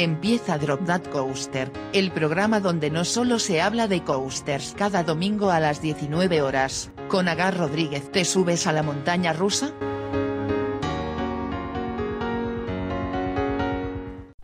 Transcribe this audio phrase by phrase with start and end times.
[0.00, 5.50] Empieza Drop That Coaster, el programa donde no solo se habla de coasters cada domingo
[5.50, 6.92] a las 19 horas.
[7.08, 9.72] Con Agar Rodríguez, ¿te subes a la montaña rusa?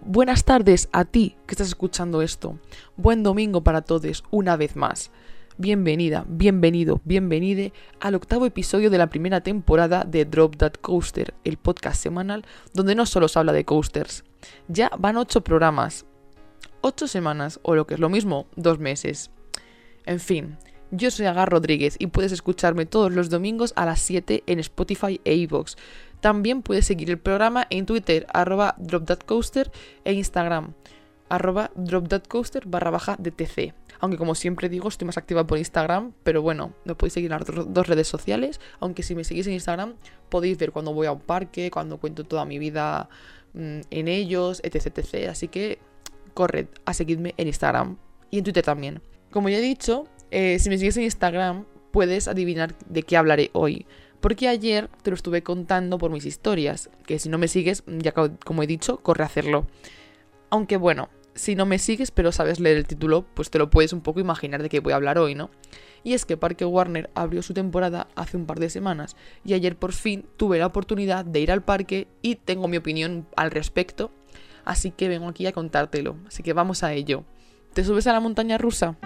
[0.01, 2.59] Buenas tardes a ti que estás escuchando esto.
[2.97, 5.13] Buen domingo para todos, una vez más.
[5.57, 11.59] Bienvenida, bienvenido, bienvenide al octavo episodio de la primera temporada de Drop That Coaster, el
[11.59, 14.25] podcast semanal donde no solo se habla de coasters.
[14.67, 16.07] Ya van ocho programas,
[16.81, 19.31] ocho semanas o lo que es lo mismo, dos meses.
[20.07, 20.57] En fin,
[20.91, 25.21] yo soy Agar Rodríguez y puedes escucharme todos los domingos a las 7 en Spotify
[25.25, 25.77] e iVoox.
[26.21, 29.71] También puedes seguir el programa en Twitter, arroba dropthatcoaster
[30.05, 30.75] e Instagram,
[31.35, 33.75] arroba dropthatcoaster barra baja DTC.
[34.01, 37.39] Aunque como siempre digo, estoy más activa por Instagram, pero bueno, me podéis seguir en
[37.39, 38.61] las dos redes sociales.
[38.81, 39.95] Aunque si me seguís en Instagram,
[40.29, 43.09] podéis ver cuando voy a un parque, cuando cuento toda mi vida
[43.55, 45.29] mm, en ellos, etc, etc.
[45.31, 45.79] Así que
[46.35, 47.97] corred a seguirme en Instagram
[48.31, 49.01] y en Twitter también.
[49.31, 53.51] Como ya he dicho, eh, si me sigues en Instagram, puedes adivinar de qué hablaré
[53.53, 53.87] hoy.
[54.21, 58.13] Porque ayer te lo estuve contando por mis historias, que si no me sigues, ya
[58.13, 59.67] como he dicho, corre a hacerlo.
[60.51, 63.93] Aunque bueno, si no me sigues pero sabes leer el título, pues te lo puedes
[63.93, 65.51] un poco imaginar de qué voy a hablar hoy, ¿no?
[66.03, 69.77] Y es que Parque Warner abrió su temporada hace un par de semanas y ayer
[69.77, 74.11] por fin tuve la oportunidad de ir al parque y tengo mi opinión al respecto,
[74.65, 77.25] así que vengo aquí a contártelo, así que vamos a ello.
[77.73, 78.97] ¿Te subes a la montaña rusa?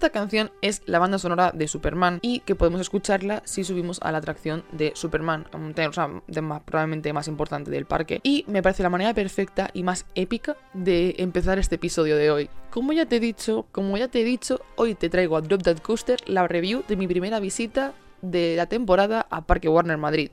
[0.00, 4.10] Esta canción es la banda sonora de Superman y que podemos escucharla si subimos a
[4.10, 6.08] la atracción de Superman, o sea,
[6.40, 8.18] más, probablemente más importante del parque.
[8.22, 12.48] Y me parece la manera perfecta y más épica de empezar este episodio de hoy.
[12.70, 15.62] Como ya te he dicho, como ya te he dicho, hoy te traigo a Drop
[15.64, 17.92] That Coaster la review de mi primera visita
[18.22, 20.30] de la temporada a Parque Warner Madrid.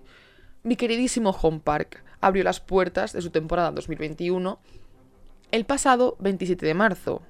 [0.64, 4.60] Mi queridísimo Home Park abrió las puertas de su temporada 2021
[5.52, 7.22] el pasado 27 de marzo,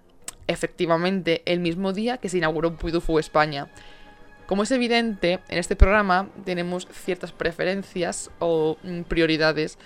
[0.47, 3.67] efectivamente el mismo día que se inauguró Puy España.
[4.47, 9.77] Como es evidente, en este programa tenemos ciertas preferencias o mm, prioridades.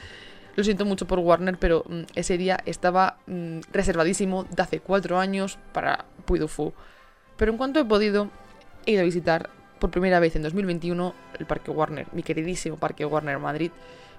[0.55, 5.17] Lo siento mucho por Warner, pero mm, ese día estaba mm, reservadísimo de hace cuatro
[5.17, 6.39] años para Puy
[7.37, 8.29] Pero en cuanto he podido,
[8.85, 9.49] he ido a visitar
[9.79, 13.71] por primera vez en 2021 el Parque Warner, mi queridísimo Parque Warner Madrid.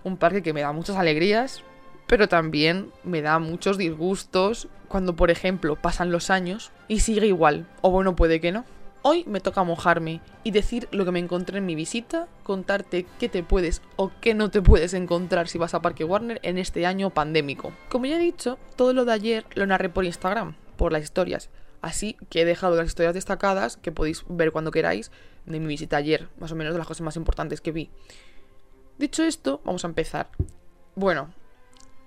[0.02, 1.62] Un parque que me da muchas alegrías,
[2.12, 7.66] pero también me da muchos disgustos cuando, por ejemplo, pasan los años y sigue igual,
[7.80, 8.66] o bueno, puede que no.
[9.00, 13.30] Hoy me toca mojarme y decir lo que me encontré en mi visita, contarte qué
[13.30, 16.84] te puedes o qué no te puedes encontrar si vas a Parque Warner en este
[16.84, 17.72] año pandémico.
[17.88, 21.48] Como ya he dicho, todo lo de ayer lo narré por Instagram, por las historias.
[21.80, 25.10] Así que he dejado las historias destacadas que podéis ver cuando queráis
[25.46, 27.88] de mi visita ayer, más o menos de las cosas más importantes que vi.
[28.98, 30.28] Dicho esto, vamos a empezar.
[30.94, 31.32] Bueno,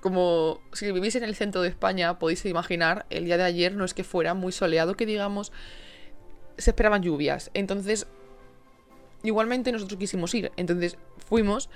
[0.05, 3.83] como si vivís en el centro de España, podéis imaginar, el día de ayer no
[3.83, 5.51] es que fuera muy soleado, que digamos,
[6.59, 7.49] se esperaban lluvias.
[7.55, 8.05] Entonces,
[9.23, 10.51] igualmente nosotros quisimos ir.
[10.57, 11.71] Entonces fuimos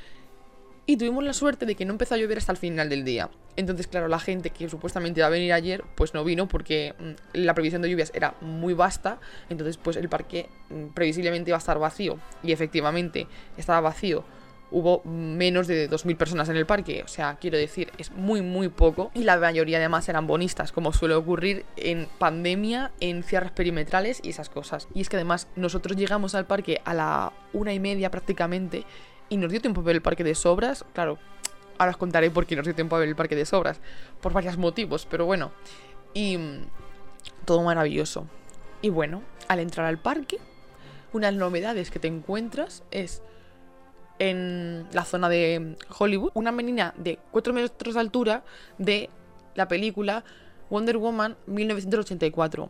[0.85, 3.31] y tuvimos la suerte de que no empezó a llover hasta el final del día.
[3.55, 7.13] Entonces, claro, la gente que supuestamente iba a venir ayer, pues no vino porque mm,
[7.33, 9.19] la previsión de lluvias era muy vasta.
[9.49, 12.19] Entonces, pues el parque mm, previsiblemente iba a estar vacío.
[12.43, 13.25] Y efectivamente
[13.57, 14.23] estaba vacío
[14.71, 17.03] hubo menos de 2.000 personas en el parque.
[17.03, 19.11] O sea, quiero decir, es muy, muy poco.
[19.13, 24.29] Y la mayoría además eran bonistas, como suele ocurrir en pandemia, en cierres perimetrales y
[24.29, 24.87] esas cosas.
[24.93, 28.85] Y es que además nosotros llegamos al parque a la una y media prácticamente
[29.29, 30.85] y nos dio tiempo a ver el parque de sobras.
[30.93, 31.17] Claro,
[31.77, 33.79] ahora os contaré por qué nos dio tiempo a ver el parque de sobras.
[34.21, 35.51] Por varios motivos, pero bueno.
[36.13, 36.65] Y mm,
[37.45, 38.27] todo maravilloso.
[38.81, 40.37] Y bueno, al entrar al parque,
[41.11, 43.21] unas novedades que te encuentras es
[44.19, 48.43] en la zona de Hollywood, una menina de 4 metros de altura
[48.77, 49.09] de
[49.55, 50.23] la película
[50.69, 52.69] Wonder Woman 1984,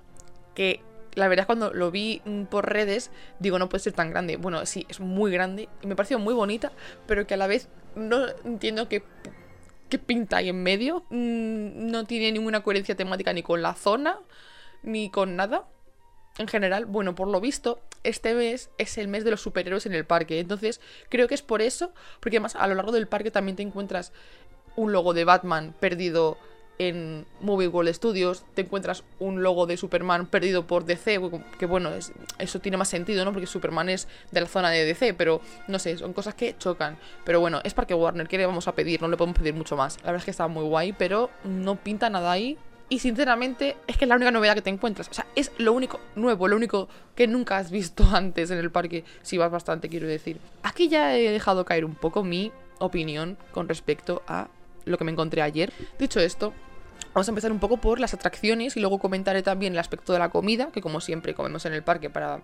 [0.55, 0.81] que
[1.15, 4.37] la verdad cuando lo vi por redes, digo, no puede ser tan grande.
[4.37, 6.71] Bueno, sí, es muy grande y me pareció muy bonita,
[7.07, 9.03] pero que a la vez no entiendo qué,
[9.89, 11.03] qué pinta ahí en medio.
[11.09, 14.19] Mm, no tiene ninguna coherencia temática ni con la zona,
[14.83, 15.65] ni con nada
[16.39, 19.93] en general, bueno, por lo visto, este mes es el mes de los superhéroes en
[19.93, 20.39] el parque.
[20.39, 23.63] Entonces, creo que es por eso, porque además a lo largo del parque también te
[23.63, 24.13] encuentras
[24.75, 26.37] un logo de Batman perdido
[26.79, 31.19] en Movie World Studios, te encuentras un logo de Superman perdido por DC,
[31.59, 31.91] que bueno,
[32.39, 33.33] eso tiene más sentido, ¿no?
[33.33, 36.97] Porque Superman es de la zona de DC, pero no sé, son cosas que chocan.
[37.25, 39.01] Pero bueno, es Parque Warner, ¿qué le vamos a pedir?
[39.01, 39.97] No le podemos pedir mucho más.
[39.97, 42.57] La verdad es que está muy guay, pero no pinta nada ahí
[42.89, 45.07] Y sinceramente es que es la única novedad que te encuentras.
[45.09, 48.71] O sea, es lo único nuevo, lo único que nunca has visto antes en el
[48.71, 50.39] parque, si vas bastante, quiero decir.
[50.63, 54.49] Aquí ya he dejado caer un poco mi opinión con respecto a
[54.85, 55.71] lo que me encontré ayer.
[55.99, 56.53] Dicho esto,
[57.13, 60.19] Vamos a empezar un poco por las atracciones y luego comentaré también el aspecto de
[60.19, 62.41] la comida, que como siempre comemos en el parque para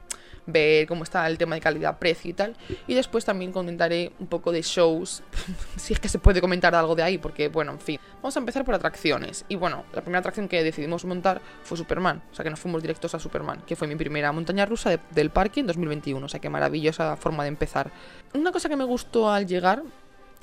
[0.47, 2.55] ver cómo está el tema de calidad-precio y tal.
[2.87, 5.21] Y después también comentaré un poco de shows,
[5.75, 7.99] si es que se puede comentar algo de ahí, porque bueno, en fin.
[8.15, 9.45] Vamos a empezar por atracciones.
[9.49, 12.81] Y bueno, la primera atracción que decidimos montar fue Superman, o sea que nos fuimos
[12.81, 16.39] directos a Superman, que fue mi primera montaña rusa del parque en 2021, o sea
[16.39, 17.91] que maravillosa forma de empezar.
[18.33, 19.83] Una cosa que me gustó al llegar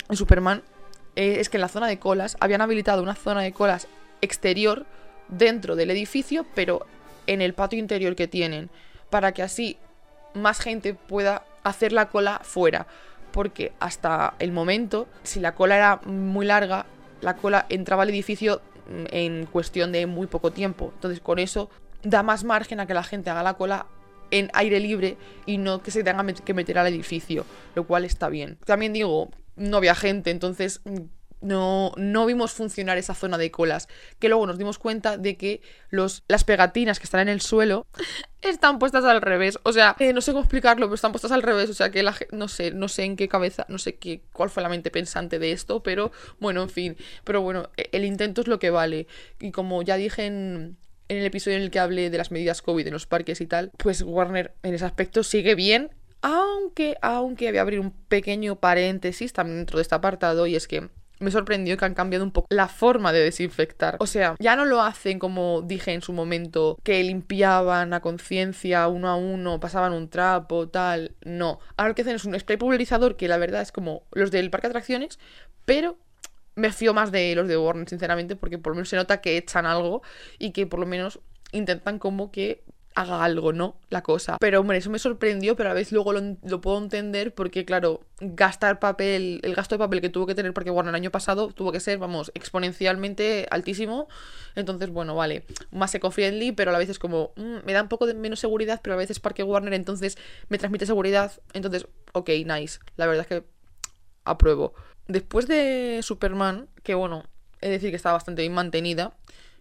[0.09, 0.63] en Superman
[1.15, 3.87] eh, es que en la zona de colas habían habilitado una zona de colas
[4.23, 4.85] exterior
[5.27, 6.85] dentro del edificio, pero
[7.27, 8.69] en el patio interior que tienen,
[9.09, 9.77] para que así
[10.33, 12.87] más gente pueda hacer la cola fuera.
[13.31, 16.85] Porque hasta el momento, si la cola era muy larga,
[17.21, 20.91] la cola entraba al edificio mm, en cuestión de muy poco tiempo.
[20.95, 21.69] Entonces con eso
[22.03, 23.87] da más margen a que la gente haga la cola
[24.29, 28.29] en aire libre y no que se tenga que meter al edificio, lo cual está
[28.29, 28.57] bien.
[28.65, 30.97] También digo, no había gente, entonces mm,
[31.43, 33.87] no, no vimos funcionar esa zona de colas.
[34.19, 37.85] Que luego nos dimos cuenta de que los, las pegatinas que están en el suelo
[38.41, 39.59] están puestas al revés.
[39.63, 41.69] O sea, eh, no sé cómo explicarlo, pero están puestas al revés.
[41.69, 44.49] O sea, que la no sé, no sé en qué cabeza, no sé qué, cuál
[44.49, 46.97] fue la mente pensante de esto, pero bueno, en fin.
[47.23, 49.07] Pero bueno, e, el intento es lo que vale.
[49.39, 50.77] Y como ya dije en,
[51.09, 53.47] en el episodio en el que hablé de las medidas COVID en los parques y
[53.47, 55.91] tal, pues Warner en ese aspecto sigue bien.
[56.21, 60.69] Aunque, aunque voy a abrir un pequeño paréntesis también dentro de este apartado, y es
[60.69, 60.89] que
[61.19, 63.97] me sorprendió que han cambiado un poco la forma de desinfectar.
[63.99, 68.87] O sea, ya no lo hacen como dije en su momento, que limpiaban a conciencia
[68.87, 71.15] uno a uno, pasaban un trapo, tal.
[71.23, 71.59] No.
[71.77, 74.49] Ahora lo que hacen es un spray pulverizador que la verdad es como los del
[74.49, 75.19] parque de atracciones,
[75.65, 75.97] pero
[76.55, 79.37] me fío más de los de Warner, sinceramente, porque por lo menos se nota que
[79.37, 80.03] echan algo
[80.37, 81.19] y que por lo menos
[81.51, 82.63] intentan como que
[82.95, 83.75] haga algo, ¿no?
[83.89, 84.37] La cosa.
[84.39, 88.01] Pero, hombre, eso me sorprendió, pero a la vez luego lo, puedo entender porque, claro,
[88.19, 91.49] gastar papel, el gasto de papel que tuvo que tener porque, bueno, el año pasado
[91.49, 94.07] tuvo que ser, vamos, exponencialmente altísimo.
[94.55, 97.89] Entonces, bueno, vale, más eco-friendly, pero a la vez es como, mm, me da un
[97.89, 100.17] poco menos seguridad, pero a veces Parque Warner entonces
[100.49, 101.31] me transmite seguridad.
[101.53, 102.79] Entonces, ok, nice.
[102.95, 103.47] La verdad es que
[104.25, 104.73] apruebo.
[105.07, 107.25] Después de Superman, que bueno,
[107.61, 109.15] es decir que está bastante bien mantenida,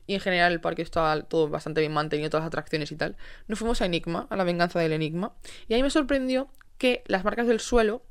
[0.06, 3.16] y en general el parque estaba todo bastante bien mantenido, todas las atracciones y tal,
[3.48, 5.34] nos fuimos a Enigma, a la venganza del Enigma,
[5.68, 8.02] y ahí me sorprendió que las marcas del suelo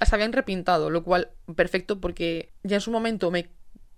[0.00, 3.50] las habían repintado, lo cual perfecto porque ya en su momento me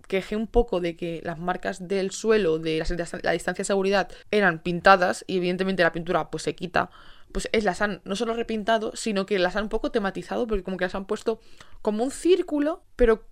[0.07, 4.59] quejé un poco de que las marcas del suelo de la, distancia de seguridad eran
[4.59, 6.89] pintadas y evidentemente la pintura pues se quita
[7.31, 10.63] pues es, las han no solo repintado sino que las han un poco tematizado porque
[10.63, 11.41] como que las han puesto
[11.81, 13.27] como un círculo pero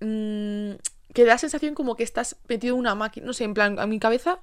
[0.00, 0.74] mmm,
[1.14, 3.86] que da sensación como que estás metido en una máquina, no sé, en plan, a
[3.86, 4.40] mi cabeza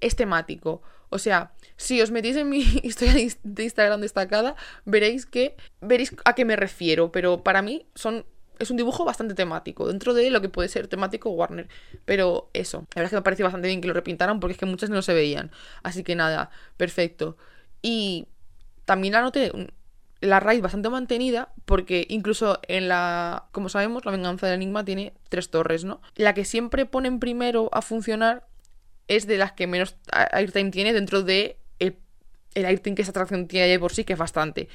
[0.00, 0.82] es temático.
[1.08, 4.54] O sea, si os metís en mi historia de Instagram destacada,
[4.84, 8.24] veréis que veréis a qué me refiero, pero para mí son
[8.60, 11.66] es un dibujo bastante temático, dentro de lo que puede ser temático Warner.
[12.04, 14.58] Pero eso, la verdad es que me pareció bastante bien que lo repintaran porque es
[14.58, 15.50] que muchas no se veían.
[15.82, 17.38] Así que nada, perfecto.
[17.80, 18.28] Y
[18.84, 19.22] también la
[20.20, 25.14] la raíz bastante mantenida, porque incluso en la, como sabemos, la venganza del enigma tiene
[25.28, 26.00] tres torres, ¿no?
[26.14, 28.46] La que siempre ponen primero a funcionar
[29.08, 31.58] es de las que menos airtime tiene dentro de
[32.54, 34.68] el, airtime que esa atracción tiene por sí, que es bastante.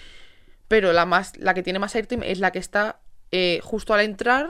[0.68, 3.00] Pero la, más, la que tiene más airtime es la que está
[3.32, 4.50] eh, justo al entrar,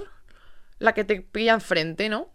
[0.80, 2.30] la que te pilla enfrente, ¿no?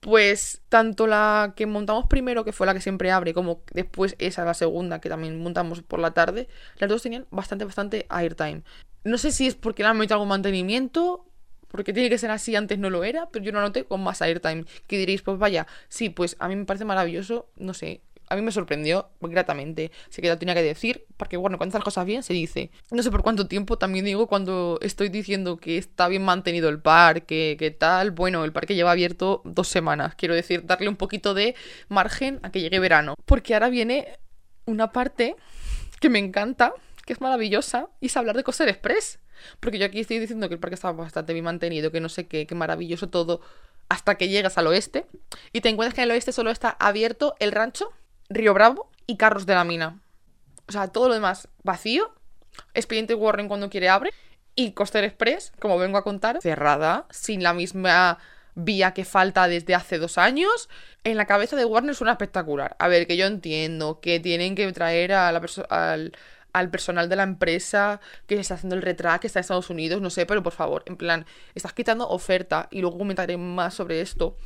[0.00, 4.44] Pues tanto la que montamos primero, que fue la que siempre abre, como después esa,
[4.46, 8.62] la segunda, que también montamos por la tarde, las dos tenían bastante, bastante airtime.
[9.04, 11.26] No sé si es porque le han metido algún mantenimiento,
[11.68, 14.22] porque tiene que ser así, antes no lo era, pero yo lo noté con más
[14.22, 14.64] airtime.
[14.86, 18.42] Que diréis, pues vaya, sí, pues a mí me parece maravilloso, no sé, a mí
[18.42, 19.90] me sorprendió gratamente.
[20.08, 22.70] Así que lo tenía que decir, porque bueno, cuando las cosas bien se dice.
[22.92, 26.80] No sé por cuánto tiempo también digo cuando estoy diciendo que está bien mantenido el
[26.80, 28.12] parque, que tal.
[28.12, 30.14] Bueno, el parque lleva abierto dos semanas.
[30.14, 31.56] Quiero decir, darle un poquito de
[31.88, 33.16] margen a que llegue verano.
[33.26, 34.16] Porque ahora viene
[34.64, 35.34] una parte
[35.98, 36.72] que me encanta,
[37.04, 39.18] que es maravillosa, y es hablar de Coaster Express.
[39.58, 42.28] Porque yo aquí estoy diciendo que el parque está bastante bien mantenido, que no sé
[42.28, 43.40] qué, qué maravilloso todo,
[43.88, 45.04] hasta que llegas al oeste
[45.52, 47.92] y te encuentras que en el oeste solo está abierto el rancho
[48.30, 50.00] Río Bravo y Carros de la Mina.
[50.68, 52.14] O sea, todo lo demás vacío.
[52.74, 54.10] Expediente Warren cuando quiere abre.
[54.54, 58.18] Y Coster Express, como vengo a contar, cerrada, sin la misma
[58.54, 60.68] vía que falta desde hace dos años.
[61.04, 62.76] En la cabeza de Warner suena espectacular.
[62.78, 66.12] A ver, que yo entiendo que tienen que traer a la al,
[66.52, 70.00] al personal de la empresa que está haciendo el retrack, que está en Estados Unidos,
[70.00, 74.00] no sé, pero por favor, en plan, estás quitando oferta y luego comentaré más sobre
[74.00, 74.36] esto.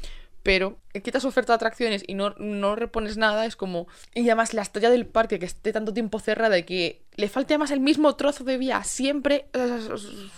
[0.44, 3.88] Pero quitas oferta de atracciones y no, no repones nada, es como...
[4.14, 7.54] Y además la historia del parque que esté tanto tiempo cerrada y que le falte
[7.54, 9.46] además el mismo trozo de vía siempre...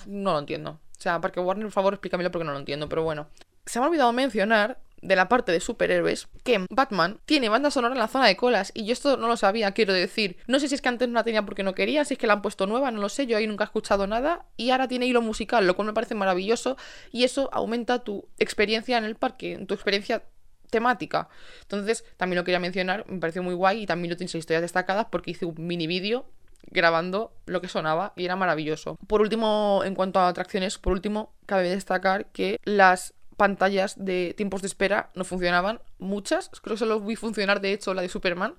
[0.06, 0.70] No lo entiendo.
[0.96, 3.26] O sea, Parque Warner, por favor, explícamelo porque no lo entiendo, pero bueno.
[3.66, 7.94] Se me ha olvidado mencionar de la parte de superhéroes que Batman tiene banda sonora
[7.94, 10.36] en la zona de colas y yo esto no lo sabía, quiero decir.
[10.46, 12.26] No sé si es que antes no la tenía porque no quería, si es que
[12.26, 14.88] la han puesto nueva, no lo sé, yo ahí nunca he escuchado nada y ahora
[14.88, 16.76] tiene hilo musical, lo cual me parece maravilloso
[17.12, 20.24] y eso aumenta tu experiencia en el parque, tu experiencia
[20.70, 21.28] temática.
[21.62, 25.06] Entonces, también lo quería mencionar, me pareció muy guay y también lo tienes historias destacadas
[25.10, 26.26] porque hice un mini vídeo
[26.68, 28.96] grabando lo que sonaba y era maravilloso.
[29.06, 34.62] Por último, en cuanto a atracciones, por último, cabe destacar que las pantallas de tiempos
[34.62, 38.54] de espera no funcionaban, muchas, creo que solo vi funcionar de hecho la de Superman.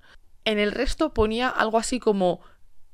[0.46, 2.40] En el resto ponía algo así como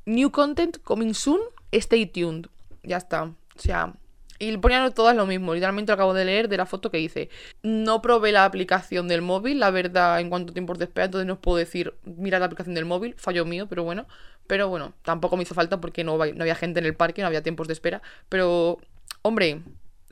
[0.06, 1.40] New Content Coming Soon,
[1.72, 2.48] Stay Tuned.
[2.84, 3.24] Ya está.
[3.24, 3.94] O sea,
[4.40, 5.54] y ponían todas lo mismo.
[5.54, 7.30] Literalmente lo acabo de leer de la foto que hice.
[7.62, 11.28] No probé la aplicación del móvil, la verdad, en cuanto a tiempos de espera, entonces
[11.28, 14.08] no os puedo decir, mira la aplicación del móvil, fallo mío, pero bueno.
[14.48, 17.28] Pero bueno, tampoco me hizo falta porque no, no había gente en el parque, no
[17.28, 18.02] había tiempos de espera.
[18.28, 18.80] Pero,
[19.22, 19.62] hombre,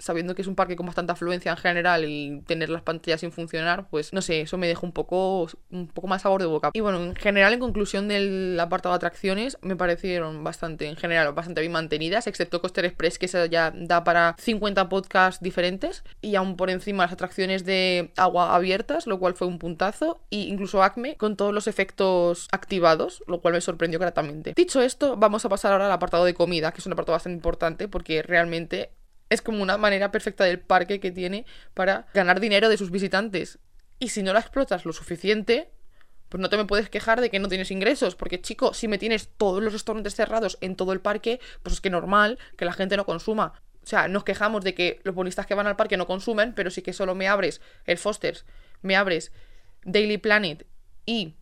[0.01, 3.31] sabiendo que es un parque con bastante afluencia en general y tener las pantallas sin
[3.31, 6.71] funcionar, pues no sé, eso me deja un poco, un poco más sabor de boca.
[6.73, 11.31] Y bueno, en general, en conclusión del apartado de atracciones, me parecieron bastante, en general,
[11.33, 16.35] bastante bien mantenidas, excepto Coaster Express, que se ya da para 50 podcasts diferentes, y
[16.35, 20.83] aún por encima las atracciones de agua abiertas, lo cual fue un puntazo, e incluso
[20.83, 24.53] Acme con todos los efectos activados, lo cual me sorprendió gratamente.
[24.55, 27.35] Dicho esto, vamos a pasar ahora al apartado de comida, que es un apartado bastante
[27.35, 28.91] importante porque realmente
[29.31, 33.59] es como una manera perfecta del parque que tiene para ganar dinero de sus visitantes.
[33.97, 35.69] Y si no la explotas lo suficiente,
[36.27, 38.97] pues no te me puedes quejar de que no tienes ingresos, porque chico, si me
[38.97, 42.73] tienes todos los restaurantes cerrados en todo el parque, pues es que normal que la
[42.73, 43.53] gente no consuma.
[43.81, 46.69] O sea, nos quejamos de que los bonistas que van al parque no consumen, pero
[46.69, 48.45] sí que solo me abres el Foster's,
[48.81, 49.31] me abres
[49.85, 50.67] Daily Planet
[51.05, 51.35] y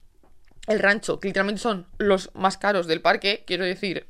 [0.68, 4.08] el rancho, que literalmente son los más caros del parque, quiero decir,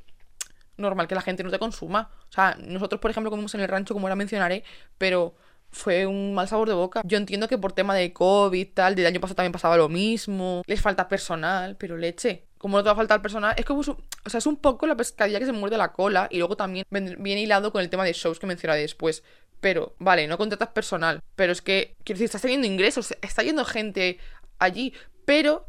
[0.79, 2.11] normal que la gente no te consuma.
[2.29, 4.63] O sea, nosotros, por ejemplo, comimos en el rancho, como ahora mencionaré,
[4.97, 5.35] pero
[5.71, 7.01] fue un mal sabor de boca.
[7.05, 10.63] Yo entiendo que por tema de COVID, tal, del año pasado también pasaba lo mismo,
[10.65, 12.45] les falta personal, pero leche.
[12.57, 14.97] Como no te va a faltar personal, es como, o sea, es un poco la
[14.97, 18.13] pescadilla que se muerde la cola y luego también viene hilado con el tema de
[18.13, 19.23] shows que mencionaré después.
[19.61, 23.63] Pero, vale, no contratas personal, pero es que, quiero decir, estás teniendo ingresos, está yendo
[23.65, 24.19] gente
[24.57, 24.93] allí,
[25.25, 25.67] pero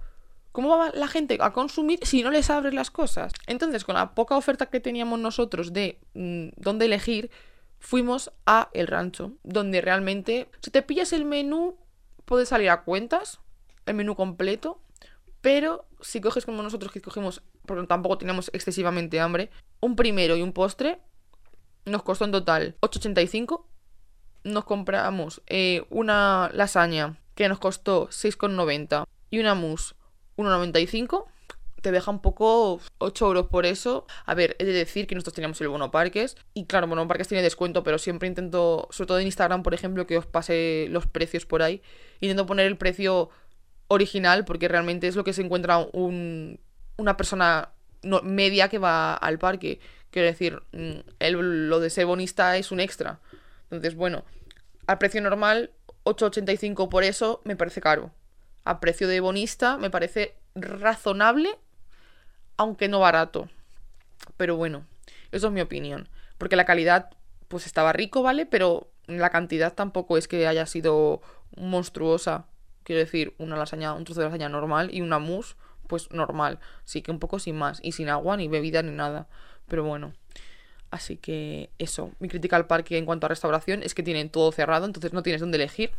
[0.52, 3.32] ¿Cómo va la gente a consumir si no les abres las cosas?
[3.46, 7.30] Entonces, con la poca oferta que teníamos nosotros de mm, dónde elegir,
[7.78, 11.76] fuimos a el rancho, donde realmente, si te pillas el menú,
[12.24, 13.40] puedes salir a cuentas,
[13.86, 14.80] el menú completo,
[15.40, 20.42] pero si coges como nosotros que cogimos, porque tampoco teníamos excesivamente hambre, un primero y
[20.42, 21.00] un postre,
[21.84, 23.64] nos costó en total 8,85.
[24.42, 29.94] Nos compramos eh, una lasaña que nos costó 6,90 y una mousse
[30.40, 31.26] 1,95
[31.80, 34.06] te deja un poco 8 euros por eso.
[34.26, 36.36] A ver, he de decir que nosotros teníamos el bono parques.
[36.54, 40.06] Y claro, bono parques tiene descuento, pero siempre intento, sobre todo en Instagram, por ejemplo,
[40.06, 41.82] que os pase los precios por ahí.
[42.20, 43.30] Intento poner el precio
[43.88, 46.60] original, porque realmente es lo que se encuentra un,
[46.96, 47.70] una persona
[48.22, 49.80] media que va al parque.
[50.10, 53.20] Quiero decir, mm, el, lo de ser bonista es un extra.
[53.64, 54.24] Entonces, bueno,
[54.86, 55.70] al precio normal,
[56.04, 58.10] 8,85 por eso me parece caro
[58.64, 61.50] a precio de bonista me parece razonable,
[62.56, 63.48] aunque no barato.
[64.36, 64.84] Pero bueno,
[65.32, 66.08] eso es mi opinión.
[66.38, 67.10] Porque la calidad,
[67.48, 68.46] pues estaba rico, ¿vale?
[68.46, 71.20] Pero la cantidad tampoco es que haya sido
[71.56, 72.46] monstruosa.
[72.84, 76.58] Quiero decir, una lasaña, un trozo de lasaña normal y una mousse, pues normal.
[76.84, 77.80] Sí que un poco sin más.
[77.82, 79.26] Y sin agua, ni bebida, ni nada.
[79.68, 80.12] Pero bueno.
[80.90, 82.12] Así que eso.
[82.18, 85.22] Mi crítica al parque en cuanto a restauración es que tienen todo cerrado, entonces no
[85.22, 85.92] tienes dónde elegir.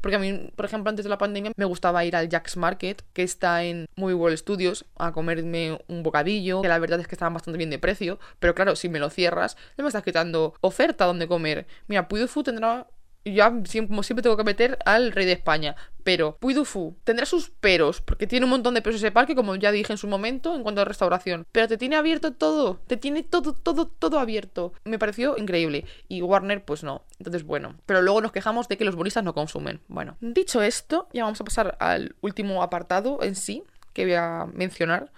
[0.00, 3.02] Porque a mí, por ejemplo, antes de la pandemia me gustaba ir al Jack's Market,
[3.12, 7.14] que está en Movie World Studios, a comerme un bocadillo, que la verdad es que
[7.14, 11.04] estaban bastante bien de precio, pero claro, si me lo cierras, me estás quitando oferta
[11.04, 11.66] donde comer.
[11.88, 12.86] Mira, Puido Food tendrá
[13.24, 13.50] ya
[13.86, 15.76] como siempre tengo que meter al rey de España.
[16.02, 19.70] Pero Puidufu tendrá sus peros, porque tiene un montón de peros ese parque, como ya
[19.70, 21.46] dije en su momento, en cuanto a restauración.
[21.52, 24.72] Pero te tiene abierto todo, te tiene todo, todo, todo abierto.
[24.84, 25.84] Me pareció increíble.
[26.08, 27.04] Y Warner, pues no.
[27.18, 27.76] Entonces, bueno.
[27.86, 29.80] Pero luego nos quejamos de que los bonistas no consumen.
[29.86, 33.62] Bueno, dicho esto, ya vamos a pasar al último apartado en sí,
[33.92, 35.12] que voy a mencionar.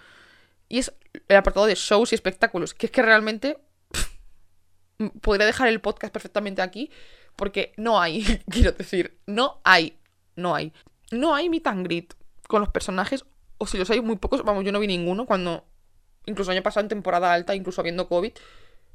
[0.68, 0.92] Y es
[1.28, 3.58] el apartado de shows y espectáculos, que es que realmente...
[5.22, 6.90] podría dejar el podcast perfectamente aquí
[7.36, 9.96] porque no hay, quiero decir, no hay,
[10.36, 10.72] no hay.
[11.10, 12.14] No hay meet and
[12.48, 13.24] con los personajes,
[13.58, 15.64] o si los hay muy pocos, vamos, yo no vi ninguno cuando,
[16.26, 18.32] incluso año pasado en temporada alta, incluso habiendo COVID,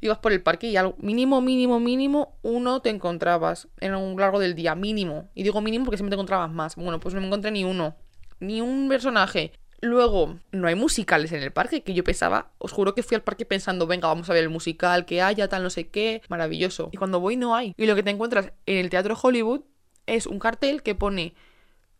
[0.02, 4.40] ibas por el parque y al mínimo, mínimo, mínimo, uno te encontrabas en un largo
[4.40, 5.30] del día, mínimo.
[5.36, 6.76] Y digo mínimo porque siempre te encontrabas más.
[6.76, 7.96] Bueno, pues no me encontré ni uno,
[8.40, 9.54] ni un personaje.
[9.82, 13.24] Luego, no hay musicales en el parque, que yo pensaba, os juro que fui al
[13.24, 16.90] parque pensando, venga, vamos a ver el musical que haya, tal, no sé qué, maravilloso.
[16.92, 17.74] Y cuando voy no hay.
[17.78, 19.62] Y lo que te encuentras en el Teatro Hollywood
[20.06, 21.34] es un cartel que pone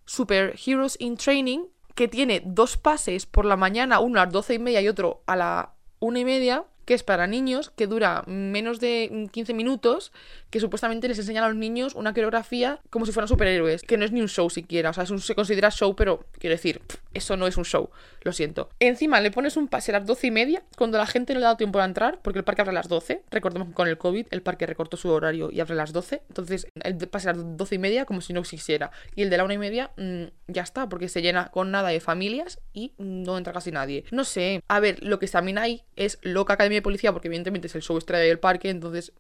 [0.06, 4.56] Super Heroes in Training, que tiene dos pases por la mañana, uno a las doce
[4.56, 8.24] y media y otro a la una y media, que es para niños, que dura
[8.26, 10.12] menos de 15 minutos,
[10.50, 14.06] que supuestamente les enseñan a los niños una coreografía como si fueran superhéroes, que no
[14.06, 16.82] es ni un show siquiera, o sea, es un, se considera show, pero quiero decir,
[17.14, 17.92] eso no es un show,
[18.24, 18.70] lo siento.
[18.80, 21.46] Encima le pones un pase a las 12 y media, cuando la gente no le
[21.46, 23.88] ha dado tiempo a entrar, porque el parque abre a las 12, recordemos que con
[23.88, 27.30] el COVID el parque recortó su horario y abre a las 12, entonces el pase
[27.30, 29.60] a las 12 y media como si no existiera, y el de la una y
[29.60, 33.72] media mm, ya está, porque se llena con nada de familias y no entra casi
[33.72, 34.06] nadie.
[34.10, 37.76] No sé, a ver, lo que también hay es Loca Academia Policía, porque evidentemente es
[37.76, 39.14] el show estrella del parque, entonces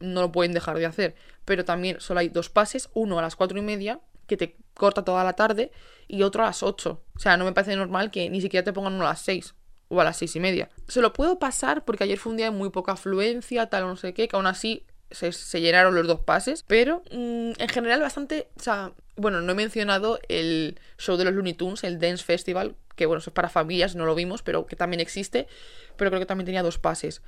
[0.00, 1.14] no lo pueden dejar de hacer.
[1.44, 5.04] Pero también solo hay dos pases, uno a las cuatro y media, que te corta
[5.04, 5.72] toda la tarde,
[6.06, 7.02] y otro a las ocho.
[7.16, 9.54] O sea, no me parece normal que ni siquiera te pongan uno a las seis
[9.88, 10.70] o a las seis y media.
[10.86, 13.88] Se lo puedo pasar porque ayer fue un día de muy poca afluencia, tal o
[13.88, 18.00] no sé qué, que aún así se, llenaron los dos pases, pero mm, en general
[18.00, 22.24] bastante, o sea, bueno, no he mencionado el show de los Looney Tunes, el Dance
[22.24, 25.46] Festival, que bueno, eso es para familias, no lo vimos, pero que también existe,
[25.96, 27.22] pero creo que también tenía dos pases.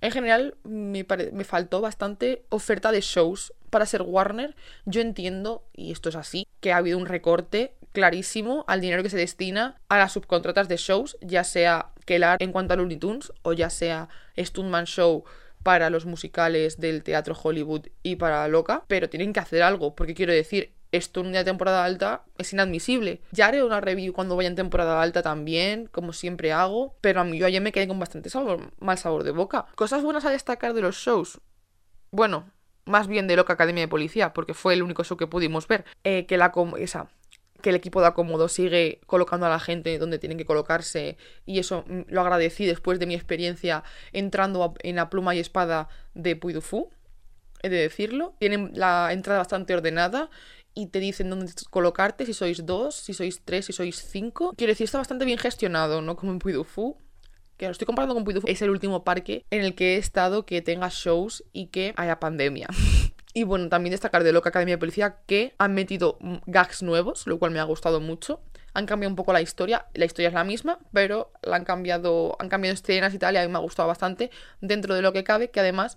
[0.00, 4.56] En general, me, me, faltó bastante oferta de shows para ser Warner.
[4.84, 9.10] Yo entiendo, y esto es así, que ha habido un recorte clarísimo al dinero que
[9.10, 13.32] se destina a las subcontratas de shows, ya sea Kellar en cuanto a Looney Tunes
[13.42, 15.24] o ya sea Stuntman Show
[15.62, 20.14] para los musicales del teatro Hollywood y para Loca, pero tienen que hacer algo, porque
[20.14, 23.20] quiero decir, esto en una temporada alta es inadmisible.
[23.32, 27.24] Ya haré una review cuando vaya en temporada alta también, como siempre hago, pero a
[27.24, 29.66] mí yo ayer me quedé con bastante sabor, mal sabor de boca.
[29.74, 31.40] Cosas buenas a destacar de los shows.
[32.10, 32.50] Bueno,
[32.84, 35.84] más bien de Loca Academia de Policía, porque fue el único show que pudimos ver.
[36.04, 37.08] Eh, que la esa
[37.62, 41.60] que el equipo de acomodo sigue colocando a la gente donde tienen que colocarse y
[41.60, 46.34] eso mm, lo agradecí después de mi experiencia entrando en la pluma y espada de
[46.34, 46.54] Puy
[47.62, 48.34] he de decirlo.
[48.38, 50.28] Tienen la entrada bastante ordenada
[50.74, 54.52] y te dicen dónde colocarte, si sois dos, si sois tres, si sois cinco.
[54.56, 56.16] Quiero decir, está bastante bien gestionado, ¿no?
[56.16, 56.54] Como en Puy
[57.56, 60.46] que lo estoy comparando con Puy es el último parque en el que he estado
[60.46, 62.68] que tenga shows y que haya pandemia.
[63.34, 67.38] Y bueno, también destacar de Loca Academia de Policía que han metido gags nuevos, lo
[67.38, 68.42] cual me ha gustado mucho.
[68.74, 72.36] Han cambiado un poco la historia, la historia es la misma, pero la han cambiado,
[72.38, 74.30] han cambiado escenas y tal, y a mí me ha gustado bastante
[74.60, 75.96] dentro de lo que cabe, que además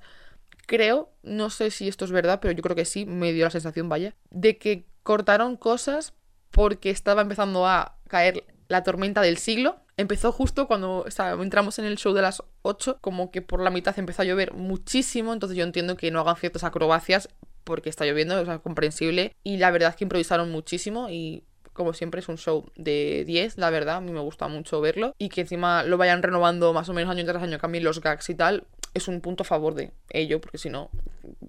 [0.66, 3.52] creo, no sé si esto es verdad, pero yo creo que sí, me dio la
[3.52, 6.14] sensación, vaya, de que cortaron cosas
[6.52, 11.06] porque estaba empezando a caer la tormenta del siglo Empezó justo cuando
[11.42, 14.54] entramos en el show de las 8, como que por la mitad empezó a llover
[14.54, 17.30] muchísimo, entonces yo entiendo que no hagan ciertas acrobacias
[17.64, 19.34] porque está lloviendo, es comprensible.
[19.44, 21.46] Y la verdad es que improvisaron muchísimo y
[21.76, 25.14] como siempre es un show de 10, la verdad, a mí me gusta mucho verlo.
[25.20, 28.30] Y que encima lo vayan renovando más o menos año tras año, cambien los gags
[28.30, 30.90] y tal, es un punto a favor de ello, porque si no,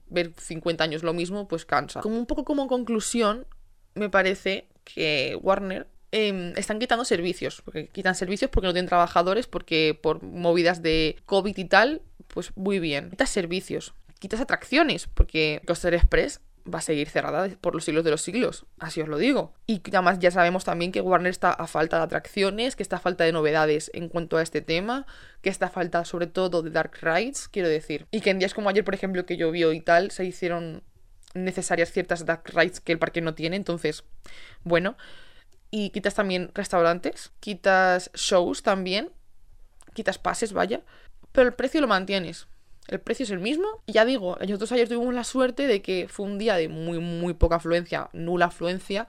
[0.09, 2.01] ver 50 años lo mismo, pues cansa.
[2.01, 3.47] Como un poco como conclusión,
[3.95, 7.63] me parece que Warner Em, están quitando servicios.
[7.63, 12.53] Porque quitan servicios porque no tienen trabajadores, porque por movidas de COVID y tal, pues
[12.57, 13.11] muy bien.
[13.11, 16.41] Quitas servicios, quitas atracciones, porque Coaster Express
[16.73, 19.55] va a seguir cerrada por los siglos de los siglos, así os lo digo.
[19.67, 23.01] Y además ya sabemos también que Warner está a falta de atracciones, que está a
[23.01, 25.07] falta de novedades en cuanto a este tema,
[25.43, 28.07] que está a falta sobre todo de Dark Rides, quiero decir.
[28.11, 30.83] Y que en días como ayer, por ejemplo, que llovió y tal, se hicieron
[31.35, 34.05] necesarias ciertas Dark Rides que el parque no tiene, entonces,
[34.65, 34.97] bueno,
[35.71, 39.11] y quitas también restaurantes, quitas shows también,
[39.95, 40.83] quitas pases, vaya,
[41.33, 42.47] pero el precio lo mantienes.
[42.89, 43.67] El precio es el mismo.
[43.87, 46.99] Y ya digo, nosotros ayer tuvimos la suerte de que fue un día de muy,
[46.99, 49.07] muy poca afluencia, nula afluencia,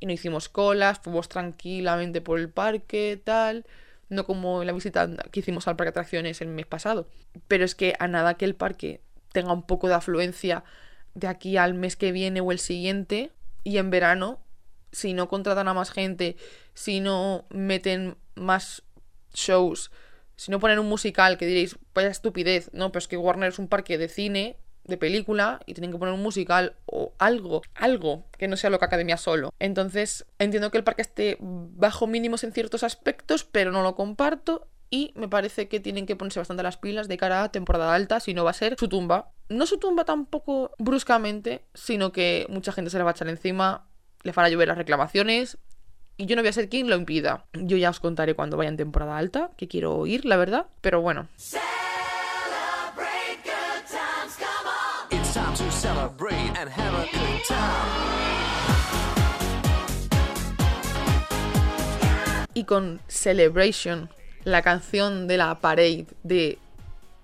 [0.00, 3.64] y no hicimos colas, fuimos tranquilamente por el parque, tal.
[4.10, 7.08] No como en la visita que hicimos al parque de atracciones el mes pasado.
[7.48, 9.00] Pero es que a nada que el parque
[9.32, 10.64] tenga un poco de afluencia
[11.14, 13.32] de aquí al mes que viene o el siguiente,
[13.62, 14.40] y en verano
[14.94, 16.36] si no contratan a más gente,
[16.72, 18.82] si no meten más
[19.34, 19.90] shows,
[20.36, 23.58] si no ponen un musical, que diréis, vaya estupidez, no, pero es que Warner es
[23.58, 28.24] un parque de cine, de película, y tienen que poner un musical o algo, algo
[28.36, 29.52] que no sea lo que Academia solo.
[29.58, 34.68] Entonces, entiendo que el parque esté bajo mínimos en ciertos aspectos, pero no lo comparto.
[34.90, 38.20] Y me parece que tienen que ponerse bastante las pilas de cara a temporada alta,
[38.20, 39.32] si no va a ser su tumba.
[39.48, 43.88] No su tumba tampoco bruscamente, sino que mucha gente se le va a echar encima
[44.24, 45.58] le van a llover las reclamaciones
[46.16, 47.44] y yo no voy a ser quien lo impida.
[47.54, 51.00] Yo ya os contaré cuando vaya en temporada alta, que quiero ir, la verdad, pero
[51.00, 51.28] bueno.
[62.56, 64.08] Y con Celebration,
[64.44, 66.58] la canción de la parade de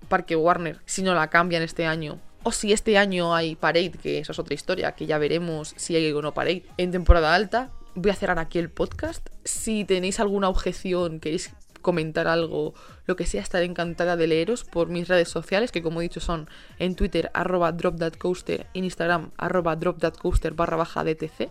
[0.09, 2.19] Parque Warner, si no la cambian este año.
[2.43, 5.95] O si este año hay parade, que eso es otra historia, que ya veremos si
[5.95, 6.63] hay o no parade.
[6.77, 9.29] En temporada alta, voy a cerrar aquí el podcast.
[9.43, 12.73] Si tenéis alguna objeción, queréis comentar algo,
[13.05, 16.19] lo que sea, estaré encantada de leeros por mis redes sociales, que como he dicho
[16.19, 16.47] son
[16.79, 21.49] en Twitter arroba dropthatcoaster, en Instagram arroba dropthatcoaster barra baja DTC.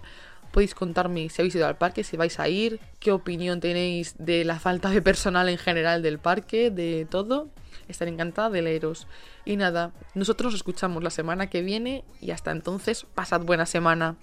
[0.52, 4.44] Podéis contarme si habéis ido al parque, si vais a ir, qué opinión tenéis de
[4.44, 7.50] la falta de personal en general del parque, de todo.
[7.86, 9.06] Estaré encantada de leeros.
[9.44, 14.16] Y nada, nosotros nos escuchamos la semana que viene y hasta entonces, pasad buena semana.